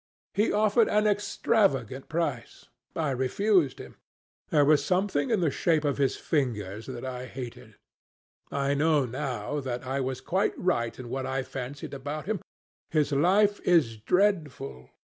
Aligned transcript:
He 0.33 0.51
offered 0.51 0.89
an 0.89 1.05
extravagant 1.05 2.09
price. 2.09 2.65
I 2.95 3.11
refused 3.11 3.77
him. 3.77 3.97
There 4.49 4.65
was 4.65 4.83
something 4.83 5.29
in 5.29 5.41
the 5.41 5.51
shape 5.51 5.83
of 5.85 5.99
his 5.99 6.15
fingers 6.17 6.87
that 6.87 7.05
I 7.05 7.27
hated. 7.27 7.75
I 8.51 8.73
know 8.73 9.05
now 9.05 9.59
that 9.59 9.85
I 9.85 10.01
was 10.01 10.19
quite 10.19 10.57
right 10.57 10.97
in 10.97 11.07
what 11.09 11.27
I 11.27 11.43
fancied 11.43 11.93
about 11.93 12.25
him. 12.25 12.41
His 12.89 13.11
life 13.11 13.59
is 13.61 13.95
dreadful. 13.95 14.89